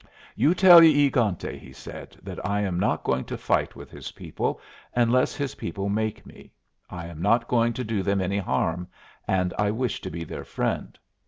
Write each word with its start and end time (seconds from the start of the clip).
"You 0.35 0.55
tell 0.55 0.81
E 0.81 1.05
egante," 1.07 1.59
he 1.59 1.71
said, 1.71 2.17
"that 2.23 2.43
I 2.43 2.61
am 2.61 2.79
not 2.79 3.03
going 3.03 3.23
to 3.25 3.37
fight 3.37 3.75
with 3.75 3.91
his 3.91 4.13
people 4.13 4.59
unless 4.95 5.35
his 5.35 5.53
people 5.53 5.89
make 5.89 6.25
me. 6.25 6.51
I 6.89 7.05
am 7.05 7.21
not 7.21 7.47
going 7.47 7.73
to 7.73 7.83
do 7.83 8.01
them 8.01 8.19
any 8.19 8.39
harm, 8.39 8.87
and 9.27 9.53
I 9.59 9.69
wish 9.69 10.01
to 10.01 10.09
be 10.09 10.23
their 10.23 10.43
friend. 10.43 10.97